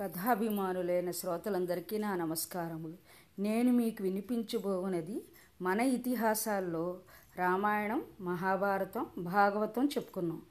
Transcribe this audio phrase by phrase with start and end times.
[0.00, 2.94] కథాభిమానులైన శ్రోతలందరికీ నా నమస్కారములు.
[3.38, 5.22] నేను మీకు వినిపించబోనది
[5.62, 7.00] మన ఇతిహాసాల్లో
[7.36, 10.42] రామాయణం మహాభారతం భాగవతం చెప్పుకున్నాం.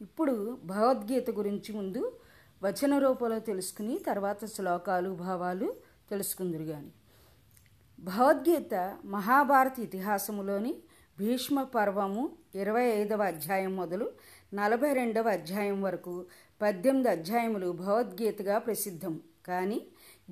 [0.00, 2.12] ఇప్పుడు భగవద్గీత గురించి ముందు
[2.62, 5.74] వచన రూపంలో తెలుసుకుని తర్వాత శ్లోకాలు భావాలు
[6.10, 6.92] తెలుసుకుందరు కానీ
[8.00, 10.76] భగవద్గీత మహాభారత ఇతిహాసములోని
[11.18, 14.10] భీష్మ పర్వము ఇరవై ఐదవ అధ్యాయం మొదలు
[14.54, 16.26] నలభై రెండవ అధ్యాయం వరకు
[16.60, 19.20] పద్దెనిమిది అధ్యాయములు భగవద్గీతగా ప్రసిద్ధం.
[19.46, 19.86] కానీ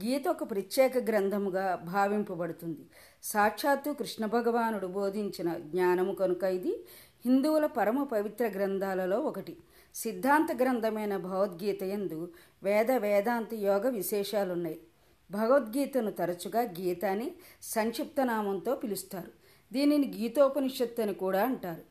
[0.05, 2.81] గీత ఒక ప్రత్యేక గ్రంథముగా భావింపబడుతుంది.
[3.23, 6.85] సాక్షాత్తు కృష్ణ భగవానుడు బోధించిన జ్ఞానము కనుక ఇది
[7.25, 9.57] హిందువుల పరమ పవిత్ర గ్రంథాలలో ఒకటి.
[9.95, 14.81] సిద్ధాంత గ్రంథమైన భగవద్గీత ఎందు వేద వేదాంత యోగ విశేషాలున్నాయి.
[15.31, 19.31] భగవద్గీతను తరచుగా గీత అని సంక్షిప్త నామంతో పిలుస్తారు.
[19.73, 21.83] దీనిని గీతోపనిషత్తు అని కూడా అంటారు.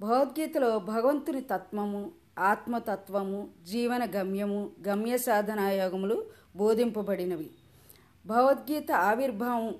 [0.00, 6.24] భగవద్గీతలో భగవంతుని తత్వము ఆత్మతత్వము జీవన గమ్యము గమ్య సాధనాయోగములు
[6.56, 7.50] బోధింపబడినవి.
[8.26, 9.74] భగవద్గీత ఆవిర్భావం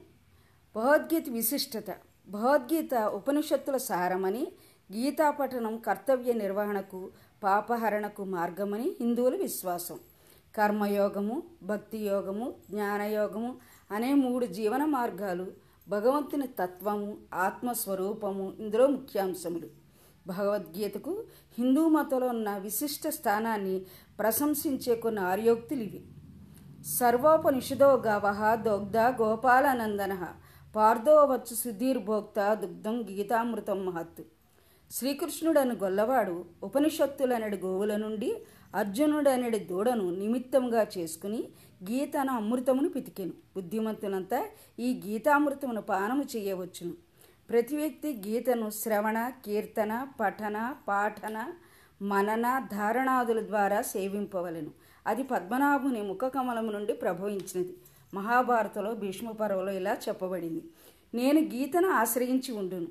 [0.76, 1.84] భగవద్గీత విశిష్టత
[2.28, 4.52] భగవద్గీత ఉపనిషత్తుల సారమని
[4.92, 7.10] గీతాపఠనం కర్తవ్య నిర్వహణకు
[7.42, 9.98] పాపహరణకు మార్గమని హిందువుల విశ్వాసం.
[10.56, 13.56] కర్మయోగము భక్తి యోగము జ్ఞానయోగము
[13.90, 15.46] అనే మూడు జీవన మార్గాలు
[15.88, 19.80] భగవంతుని తత్వము ఆత్మస్వరూపము ఇందులో ముఖ్యాంశములు.
[20.26, 21.24] భగవద్గీతకు
[21.58, 23.86] హిందూ మతంలో ఉన్న విశిష్ట స్థానాన్ని
[24.18, 26.04] ప్రశంసించే కొన్ని ఆర్యోక్తులు ఇవి.
[26.84, 30.28] సర్వోపనిషదో గవహ దొగ్ధ గోపాలానందన
[30.76, 34.24] పార్థో వచ్చు సుధీర్భోక్త దుగ్ధం గీతామృతం మహత్తు.
[34.90, 38.36] శ్రీకృష్ణుడని గొల్లవాడు ఉపనిషత్తులనడి గోవుల నుండి
[38.74, 41.48] అర్జునుడనడి దూడను నిమిత్తంగా చేసుకుని
[41.90, 43.32] గీతన అమృతమును పితికెను.
[43.56, 44.44] బుద్ధిమంతులంతా
[44.78, 47.09] ఈ గీతామృతమును పానము చేయవచ్చును.
[47.50, 51.52] ప్రతి వ్యక్తి గీతను శ్రవణ కీర్తన పఠన పాఠన
[52.02, 54.70] మనన ధారణాదుల ద్వారా సేవింపవలెను.
[55.06, 57.76] అది పద్మనాభుని ముఖ కమలము నుండి ప్రభవించినది.
[58.14, 60.64] మహాభారతంలో భీష్మపర్వలో ఇలా చెప్పబడింది.
[61.14, 62.86] నేను గీతను ఆశ్రయించి ఉండును.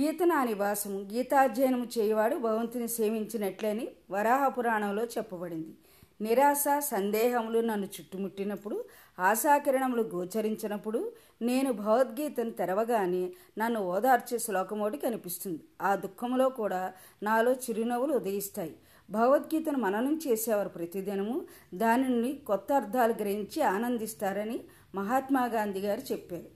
[0.00, 5.76] గీత నా నివాసము గీతాధ్యయనము చేయవాడు భగవంతుని సేవించినట్లని వరాహ పురాణంలో చెప్పబడింది.
[6.20, 8.84] నిరాశ సందేహములు నన్ను చుట్టుముట్టినప్పుడు
[9.18, 15.60] ఆశాకిరణములు గోచరించినప్పుడు నేను భగవద్గీతను తెరవగానే నన్ను ఓదార్చే శ్లోకమోటి కనిపిస్తుంది.
[15.82, 16.92] ఆ దుఃఖంలో కూడా
[17.22, 18.76] నాలో చిరునవ్వులు ఉదయిస్తాయి.
[19.10, 24.64] భగవద్గీతను మననం చేసేవారు ప్రతిదినము దానిని కొత్త అర్థాలు గ్రహించి ఆనందిస్తారని
[24.94, 26.46] మహాత్మా గాంధీ గారు చెప్పారు.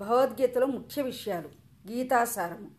[0.00, 1.48] భగవద్గీతలో ముఖ్య విషయాలు.
[1.92, 2.70] గీతాసారము.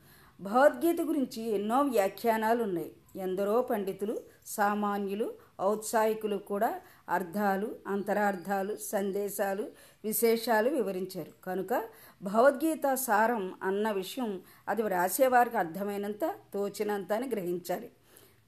[0.41, 9.63] భగవద్గీత గురించి ఎన్నో వ్యాఖ్యానాలు ఉన్నాయి ఎందరో పండితులు సామాన్యులు ఔత్సాహికులు కూడా అర్థాలు అంతరార్థాలు సందేశాలు
[10.03, 11.31] విశేషాలు వివరించారు.
[11.43, 11.73] కనుక
[12.21, 17.91] భగవద్గీత సారం అన్న విషయం అది వ్రాసేవారికి అర్థమైనంత తోచినంత అని గ్రహించాలి.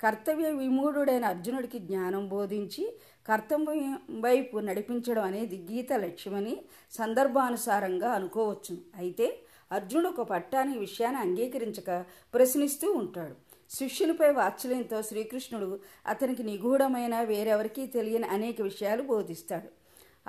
[0.01, 2.83] కర్తవ్య విమూఢుడైన అర్జునుడికి జ్ఞానం బోధించి
[3.27, 6.57] కర్తవ్యం వైపు నడిపించడం అనేది గీత లక్ష్యమని
[6.91, 9.27] సందర్భానుసారంగా అనుకోవచ్చును అయితే
[9.71, 13.35] అర్జునుడు ఒక పట్టాని విషయాన్ని అంగీకరించక ప్రశ్నిస్తూ ఉంటాడు.
[13.69, 19.69] శిష్యునిపై వాత్సల్యంతో శ్రీకృష్ణుడు అతనికి నిగూఢమైన వేరెవరికీ తెలియని అనేక విషయాలు బోధిస్తాడు.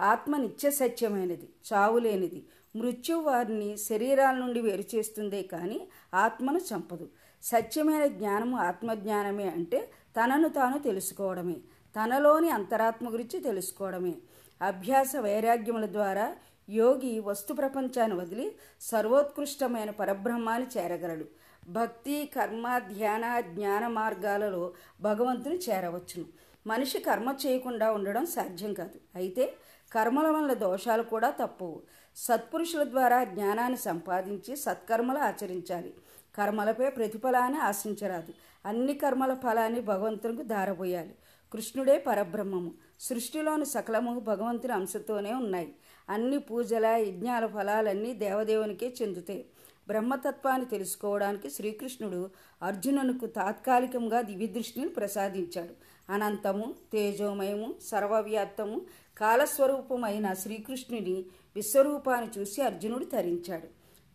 [0.01, 2.47] ఆత్మ నిత్య సత్యమైనది చావులేనిది
[2.77, 7.09] మృత్యు వారిని శరీరాల నుండి వేరు చేస్తుందే కానీ ఆత్మను చంపదు.
[7.43, 11.59] సత్యమైన జ్ఞానము ఆత్మజ్ఞానమే అంటే తనను తాను తెలుసుకోవడమే
[11.97, 14.15] తనలోని అంతరాత్మ గురించి తెలుసుకోవడమే.
[14.63, 16.37] అభ్యాస వైరాగ్యముల ద్వారా
[16.69, 18.47] యోగి వస్తు ప్రపంచాన్ని వదిలి
[18.81, 21.27] సర్వోత్కృష్టమైన పరబ్రహ్మాన్ని చేరగలడు.
[21.69, 26.25] భక్తి కర్మ ధ్యాన జ్ఞాన మార్గాలలో భగవంతుని చేరవచ్చును.
[26.67, 29.01] మనిషి కర్మ చేయకుండా ఉండడం సాధ్యం కాదు.
[29.15, 29.55] అయితే
[29.93, 31.83] కర్మల వల్ల దోషాలు కూడా తప్పవు.
[32.17, 35.95] సత్పురుషుల ద్వారా జ్ఞానాన్ని సంపాదించి సత్కర్మలు ఆచరించాలి.
[36.35, 38.33] కర్మలపై ప్రతిఫలాన్ని ఆశించరాదు.
[38.67, 41.15] అన్ని కర్మల ఫలాన్ని భగవంతునికి దారబోయాలి
[41.53, 42.73] కృష్ణుడే పరబ్రహ్మము.
[43.01, 45.75] సృష్టిలోని సకలము భగవంతుని అంశతోనే ఉన్నాయి.
[46.09, 49.47] అన్ని పూజల యజ్ఞాల ఫలాలన్నీ దేవదేవునికే చెందుతాయి.
[49.91, 52.21] బ్రహ్మతత్వాన్ని తెలుసుకోవడానికి శ్రీకృష్ణుడు
[52.63, 55.75] అర్జునునికి తాత్కాలికంగా దివిదృష్టిని ప్రసాదించాడు.
[56.13, 58.77] అనంతము తేజోమయము సర్వవ్యాప్తము
[59.19, 61.17] కాలస్వరూపమైన శ్రీకృష్ణుని
[61.57, 63.69] విశ్వరూపాన్ని చూసి అర్జునుడు తరించాడు.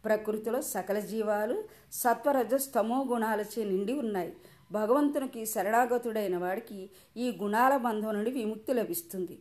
[0.05, 1.63] ప్రకృతిలో సకల జీవాలు
[1.93, 4.31] సత్వరజస్తమో గుణాలచే నిండి ఉన్నాయి.
[4.71, 6.79] భగవంతునికి శరణాగతుడైన వాడికి
[7.17, 9.37] ఈ గుణాల బంధం నుండి విముక్తి లభిస్తుంది.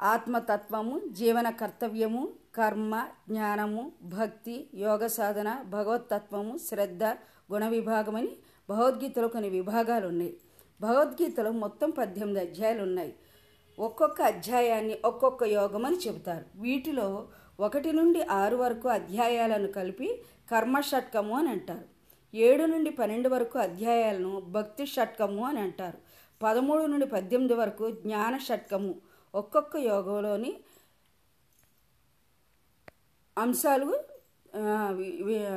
[0.00, 7.04] ఆత్మతత్వము జీవన కర్తవ్యము కర్మ జ్ఞానము భక్తి యోగ సాధన భగవతత్వము శ్రద్ధ
[7.52, 8.36] గుణ విభాగమని
[8.70, 10.36] భగవద్గీతలో కొన్ని విభాగాలు ఉన్నాయి
[10.80, 13.14] భగవద్గీతలో మొత్తం పద్దెనిమిది అధ్యాయాలు ఉన్నాయి
[13.78, 16.44] ఒక్కొక్క అధ్యాయాన్ని ఒక్కొక్క యోగం అని చెబుతారు.
[16.56, 17.28] వీటిలో
[17.60, 21.84] ఒకటి నుండి ఆరు వరకు అధ్యాయాలను కలిపి కర్మ షట్కము అని అంటారు.
[22.34, 25.98] ఏడు నుండి పన్నెండు వరకు అధ్యాయాలను భక్తి షట్కము అని అంటారు.
[26.42, 28.94] పదమూడు నుండి పద్దెనిమిది వరకు జ్ఞాన షట్కము
[29.34, 30.52] ఒక్కొక్క యోగంలోని
[33.38, 33.88] అంశాలు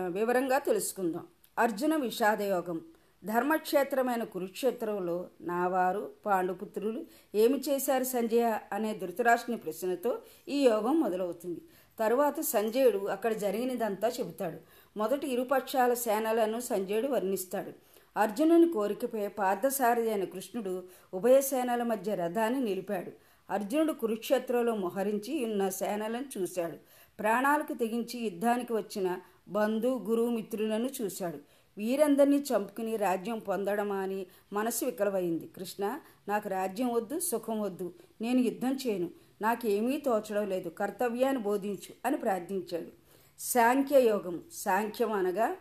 [0.07, 1.27] వివరంగా తెలుసుకుందాం.
[1.59, 2.81] అర్జున విషాద యోగం
[3.25, 11.62] ధర్మక్షేత్రమైన కురుక్షేత్రంలో నావారు పాండుపుత్రులు ఏమి చేశారు సంజయ అనే ధృతరాష్ట్రుని ప్రశ్నతో ఈ యోగం మొదలవుతుంది.
[12.00, 14.59] తరువాత సంజయుడు అక్కడ జరిగినదంతా చెబుతాడు.
[14.97, 17.74] మొదటి ఇరుపక్షాల సేనలను సంజయుడు వర్ణిస్తాడు.
[18.19, 20.83] అర్జునుని కోరికపై పార్థసారథి అయిన కృష్ణుడు
[21.13, 23.31] ఉభయ సేనల మధ్య రథాన్ని నిలిపాడు.
[23.51, 26.77] అర్జునుడు కురుక్షేత్రంలో మోహరించి ఉన్న సేనలను చూశాడు.
[27.19, 31.38] ప్రాణాలకు తెగించి యుద్ధానికి వచ్చిన బంధు గురువు మిత్రులను చూశాడు.
[31.77, 35.51] వీరందరినీ చంపుకుని రాజ్యం పొందడమా అని మనసు వికలమైంది.
[35.57, 37.94] కృష్ణ నాకు రాజ్యం వద్దు సుఖం వద్దు.
[38.21, 39.09] నేను యుద్ధం చేయను.
[39.42, 40.69] నాకేమీ తోచడం లేదు.
[40.69, 42.92] కర్తవ్యాన్ని బోధించు అని ప్రార్థించాడు.
[43.39, 45.56] సాంఖ్యయోగం సాంఖ్యం అనగా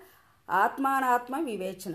[0.50, 1.94] ఆత్మానాత్మ వివేచన.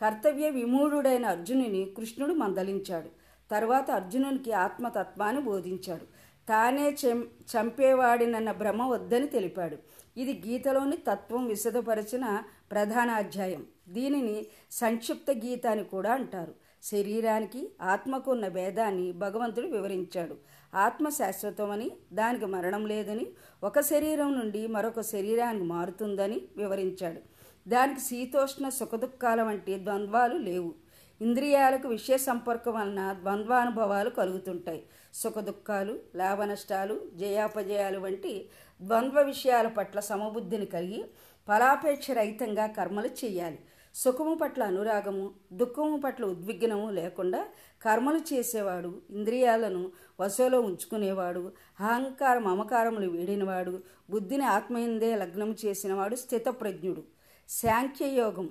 [0.00, 3.25] కర్తవ్య విమూఢుడైన అర్జునుని కృష్ణుడు మందలించాడు.
[3.50, 6.04] తర్వాత అర్జునునికి ఆత్మతత్వాన్ని బోధించాడు.
[6.48, 9.76] తానే చెం చంపేవాడినన్న భ్రమ వద్దని తెలిపాడు.
[10.16, 16.54] ఇది గీతలోని తత్వం విశదపరిచిన ప్రధాన అధ్యాయం దీనిని సంక్షిప్త గీత అని కూడా అంటారు.
[16.82, 20.36] శరీరానికి ఆత్మకు ఉన్న భేదాన్ని భగవంతుడు వివరించాడు.
[20.74, 23.26] ఆత్మ శాశ్వతమని దానికి మరణం లేదని
[23.62, 27.20] ఒక శరీరం నుండి మరొక శరీరానికి మారుతుందని వివరించాడు.
[27.68, 30.74] దానికి శీతోష్ణ సుఖదుఖాల వంటి ద్వంద్వాలు లేవు.
[31.20, 34.82] ఇంద్రియాలకు విషయ సంపర్కం వలన ద్వంద్వానుభవాలు కలుగుతుంటాయి.
[35.14, 41.04] సుఖదుఖాలు లాభనష్టాలు జయాపజయాలు వంటి ద్వంద్వ విషయాల పట్ల సమబుద్ధిని కలిగి
[41.48, 43.58] ఫలాపేక్ష రహితంగా కర్మలు చేయాలి.
[43.94, 47.46] సుఖము పట్ల అనురాగము దుఃఖము పట్ల ఉద్విగ్నము లేకుండా
[47.82, 53.80] కర్మలు చేసేవాడు ఇంద్రియాలను వశలో ఉంచుకునేవాడు అహంకార మమకారములు వీడినవాడు
[54.10, 57.02] బుద్ధిని ఆత్మయందే లగ్నము చేసినవాడు స్థితప్రజ్ఞుడు.
[57.48, 58.50] సాంఖ్యయోగం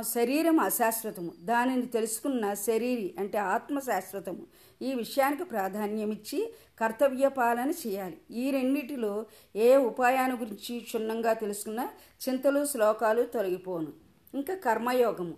[0.00, 1.32] శరీరం అశాశ్వతము.
[1.40, 4.46] దానిని తెలుసుకున్న శరీరి అంటే ఆత్మ శాశ్వతము
[4.82, 8.18] ఈ విషయానికి ప్రాధాన్యమిచ్చి కర్తవ్య పాలన చేయాలి.
[8.30, 9.26] ఈ రెండిటిలో
[9.56, 11.88] ఏ ఉపాయాన్ని గురించి క్షుణ్ణంగా తెలుసుకున్న
[12.28, 13.92] చింతలు శ్లోకాలు తొలగిపోను.
[14.34, 15.34] ఇంకా కర్మయోగము.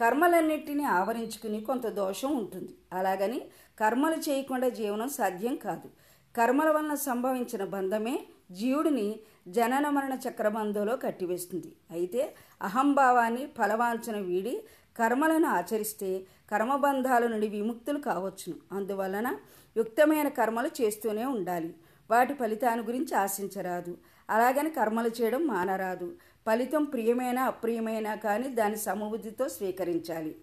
[0.00, 2.74] కర్మలన్నింటినీ ఆవరించుకుని కొంత దోషం ఉంటుంది.
[2.92, 3.40] అలాగని
[3.80, 5.90] కర్మలు చేయకుండా జీవనం సాధ్యం కాదు.
[6.36, 11.72] కర్మల వలన సంభవించిన బంధమే జీవుడిని జనన మరణ చక్రబంధంలో కట్టివేస్తుంది.
[11.90, 14.64] అయితే అహంభావాన్ని ఫలవాంఛన వీడి
[14.98, 18.54] కర్మలను ఆచరిస్తే కర్మబంధాల నుండి విముక్తులు కావచ్చును.
[18.72, 19.36] అందువలన
[19.76, 21.74] యుక్తమైన కర్మలు చేస్తూనే ఉండాలి.
[22.10, 23.98] వాటి ఫలితాన్ని గురించి ఆశించరాదు.
[24.30, 26.16] అలాగని కర్మలు చేయడం మానరాదు.
[26.46, 30.36] ఫలితం ప్రియమైన అప్రియమైన కానీ దాని సమబుద్ధితో స్వీకరించాలి.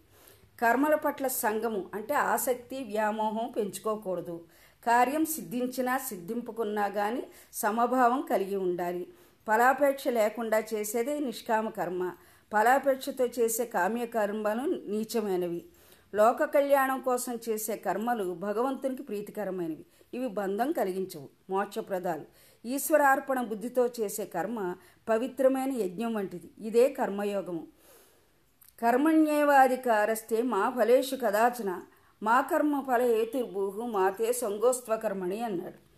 [0.62, 4.45] కర్మల పట్ల సంగము అంటే ఆసక్తి వ్యామోహం పెంచుకోకూడదు.
[4.85, 7.23] కార్యం సిద్ధించినా సిద్ధింపుకున్నా కానీ
[7.53, 9.07] సమభావం కలిగి ఉండాలి.
[9.47, 12.11] ఫలాపేక్ష లేకుండా చేసేదే నిష్కామ కర్మ.
[12.53, 15.65] ఫలాపేక్షతో చేసే కామ్య కర్మలు నీచమైనవి.
[16.15, 19.85] లోక కళ్యాణం కోసం చేసే కర్మలు భగవంతునికి ప్రీతికరమైనవి.
[20.13, 22.25] ఇవి బంధం కలిగించవు మోక్షప్రదాలు.
[22.65, 24.75] ఈశ్వరార్పణ బుద్ధితో చేసే కర్మ
[25.09, 26.51] పవిత్రమైన యజ్ఞం వంటిది.
[26.59, 27.67] ఇదే కర్మయోగము.
[28.81, 31.81] కర్మణ్యేవాధికారస్తే మా ఫలేషు కదాచన.
[32.23, 35.91] మా కర్మ ఫల హేతుర్భూహు మాతే సంగోస్త్వకర్మణి అన్నాడు.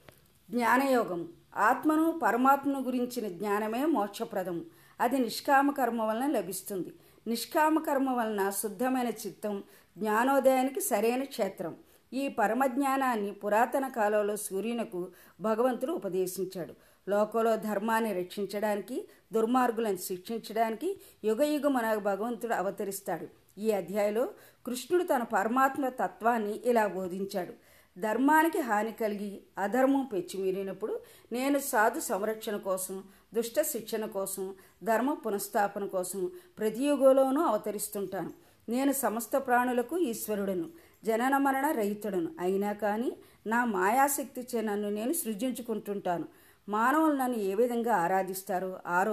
[0.51, 1.27] జ్ఞానయోగం.
[1.55, 4.65] ఆత్మను పరమాత్మను గురించిన జ్ఞానమే మోక్షప్రదం.
[4.99, 6.93] అది నిష్కామ కర్మ వలన లభిస్తుంది.
[7.27, 9.63] నిష్కామ కర్మ వలన శుద్ధమైన చిత్తం
[9.97, 11.75] జ్ఞానోదయానికి సరైన క్షేత్రం.
[12.13, 15.07] ఈ పరమజ్ఞానాన్ని పురాతన కాలంలో సూర్యునకు
[15.41, 16.73] భగవంతుడు ఉపదేశించాడు.
[17.09, 23.42] లోకంలో ధర్మాన్ని రక్షించడానికి దుర్మార్గులను శిక్షించడానికి యుగయుగమున భగవంతుడు అవతరిస్తాడు.
[23.57, 24.27] ఈ అధ్యాయంలో
[24.65, 27.53] కృష్ణుడు తన పరమాత్మ తత్వాన్ని ఇలా బోధించాడు.
[27.99, 30.99] ధర్మానికి హాని కలిగి అధర్మం పెచ్చిమీరినప్పుడు
[31.31, 38.29] నేను సాధు సంరక్షణ కోసం దుష్ట శిక్షణ కోసం ధర్మ పునఃస్థాపన కోసం ప్రతి యుగంలోనూ అవతరిస్తుంటాను.
[38.69, 40.65] నేను సమస్త ప్రాణులకు ఈశ్వరుడను
[41.05, 42.27] జనన మరణ రహితుడను.
[42.39, 43.17] అయినా కానీ
[43.47, 46.25] నా మాయాశక్తిచే నన్ను నేను సృజించుకుంటుంటాను.
[46.69, 49.03] మానవులు నన్ను ఏ విధంగా ఆరాధిస్తారో ఆ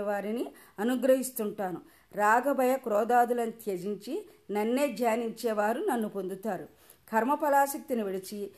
[0.00, 0.46] వారిని
[0.78, 1.80] అనుగ్రహిస్తుంటాను.
[2.14, 6.68] రాగభయ క్రోధాదులను త్యజించి నన్నే ధ్యానించేవారు నన్ను పొందుతారు.
[7.12, 8.50] కర్మఫలాసక్తిని విడిచి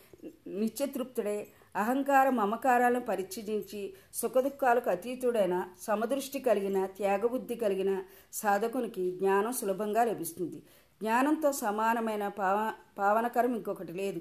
[0.47, 10.63] నిత్యతృప్తుడే అహంకార మమకారాలను పరిత్యజించి సుఖదుఖాలకు అతీతుడైన సమదృష్టి కలిగిన త్యాగబుద్ధి కలిగిన సాధకునికి జ్ఞానం సులభంగా లభిస్తుంది.
[11.03, 14.21] జ్ఞానంతో సమానమైన పావ పావనకరం ఇంకొకటి లేదు.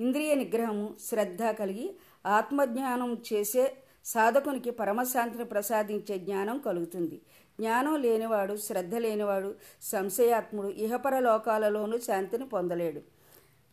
[0.00, 1.96] ఇంద్రియ నిగ్రహము శ్రద్ధ కలిగి
[2.26, 7.20] ఆత్మజ్ఞానం చేసే సాధకునికి పరమశాంతిని ప్రసాదించే జ్ఞానం కలుగుతుంది.
[7.60, 13.00] జ్ఞానం లేనివాడు శ్రద్ధ లేనివాడు సంశయాత్ముడు ఇహపర లోకాలలోనూ శాంతిని పొందలేడు.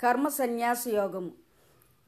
[0.01, 1.31] కర్మ సన్యాస యోగము.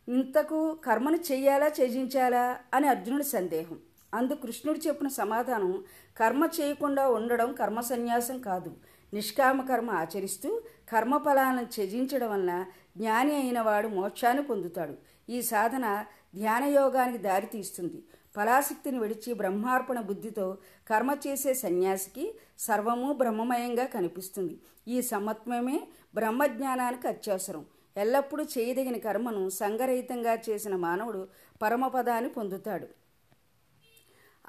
[0.09, 3.79] ఇంతకు కర్మను చెయ్యాలా త్యజించాలా అని అర్జునుడి సందేహం.
[4.13, 5.83] అందు కృష్ణుడు చెప్పిన సమాధానం
[6.17, 8.75] కర్మ చేయకుండా ఉండడం కర్మ సన్యాసం కాదు.
[9.13, 10.61] నిష్కామ కర్మ ఆచరిస్తూ
[10.91, 12.65] కర్మఫలాలను త్యజించడం వలన
[12.97, 14.93] జ్ఞాని అయిన వాడు మోక్షాన్ని పొందుతాడు.
[15.29, 16.05] ఈ సాధన
[16.36, 18.03] ధ్యానయోగానికి దారితీస్తుంది
[18.36, 20.57] ఫలాశక్తిని విడిచి బ్రహ్మార్పణ బుద్ధితో
[20.89, 24.62] కర్మ చేసే సన్యాసికి సర్వము బ్రహ్మమయంగా కనిపిస్తుంది.
[24.88, 27.65] ఈ సమత్వమే బ్రహ్మజ్ఞానానికి అత్యవసరం.
[27.98, 31.27] ఎల్లప్పుడూ చేయదగిన కర్మను సంగరహితంగా చేసిన మానవుడు
[31.62, 32.88] పరమపదాన్ని పొందుతాడు.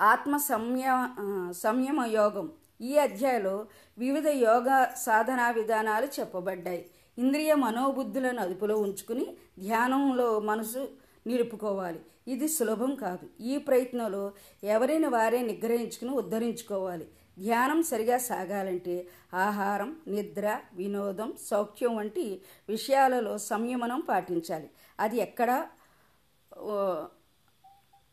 [0.01, 1.09] ఆత్మ సంయ
[1.53, 3.67] సంయమ యోగం ఈ అధ్యాయంలో
[3.99, 6.91] వివిధ యోగ సాధనా విధానాలు చెప్పబడ్డాయి.
[7.19, 10.89] ఇంద్రియ మనోబుద్ధులను అదుపులో ఉంచుకుని ధ్యానంలో మనసు
[11.31, 12.01] నిలుపుకోవాలి.
[12.29, 13.43] ఇది సులభం కాదు.
[13.43, 14.33] ఈ ప్రయత్నంలో
[14.65, 17.09] ఎవరిని వారే నిగ్రహించుకుని ఉద్ధరించుకోవాలి.
[17.39, 24.71] ధ్యానం సరిగా సాగాలంటే ఆహారం నిద్ర వినోదం సౌఖ్యం వంటి విషయాలలో సంయమనం పాటించాలి.
[25.01, 25.59] అది ఎక్కడా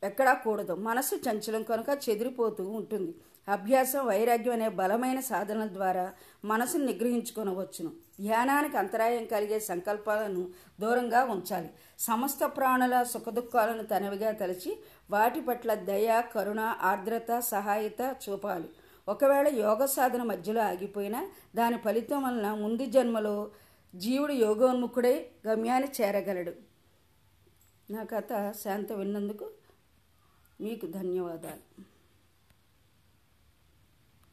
[0.04, 0.74] ఎక్కడా కూడదు.
[0.74, 3.16] మనసు చంచలం కనుక చెదిరిపోతూ ఉంటుంది.
[3.48, 6.14] అభ్యాసం వైరాగ్యం అనే బలమైన సాధనల ద్వారా
[6.46, 7.90] మనసును నిగ్రహించుకొనవచ్చును.
[8.22, 10.50] ధ్యానానికి అంతరాయం కలిగే సంకల్పాలను
[10.80, 11.70] దూరంగా ఉంచాలి.
[12.00, 14.80] సమస్త ప్రాణుల సుఖదుఖాలను తనవిగా తలచి
[15.12, 18.70] వాటి పట్ల దయ కరుణ ఆర్ద్రత సహాయత చూపాలి.
[19.08, 23.52] ఒకవేళ యోగ సాధన మధ్యలో ఆగిపోయినా దాని ఫలితం వలన ముందు జన్మలో
[23.96, 26.54] జీవుడు యోగోన్ముఖుడై గమ్యాన్ని చేరగలడు.
[27.92, 29.50] నా కథ శాంత విన్నందుకు
[30.62, 31.97] మీకు ధన్యవాదాలు.